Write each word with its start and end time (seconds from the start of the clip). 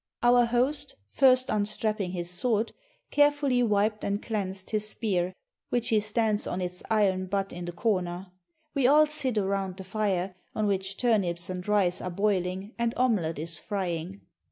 Our 0.23 0.45
host, 0.45 0.95
first 1.11 1.51
unstrapping 1.51 2.13
his 2.13 2.27
sword, 2.31 2.73
carefully 3.11 3.61
wiped 3.61 4.03
and 4.03 4.19
cleansed 4.19 4.71
his 4.71 4.89
spear, 4.89 5.31
which 5.69 5.89
he 5.89 5.99
stands 5.99 6.47
on 6.47 6.59
its 6.59 6.81
iron 6.89 7.27
butt 7.27 7.53
in 7.53 7.65
the 7.65 7.71
corner. 7.71 8.31
We 8.73 8.87
all 8.87 9.05
sit 9.05 9.37
around 9.37 9.77
the 9.77 9.83
fire, 9.83 10.33
on 10.55 10.65
which 10.65 10.97
turnips 10.97 11.51
and 11.51 11.67
rice 11.67 12.01
are 12.01 12.09
boiling 12.09 12.73
and 12.79 12.95
omelet 12.97 13.37
is 13.37 13.59
frying. 13.59 14.21